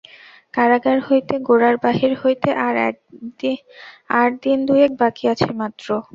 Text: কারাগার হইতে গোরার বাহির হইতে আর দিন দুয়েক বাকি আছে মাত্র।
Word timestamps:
কারাগার 0.53 0.97
হইতে 1.07 1.35
গোরার 1.47 1.75
বাহির 1.85 2.11
হইতে 2.21 2.49
আর 4.15 4.29
দিন 4.43 4.57
দুয়েক 4.67 4.91
বাকি 5.01 5.23
আছে 5.33 5.49
মাত্র। 5.61 5.87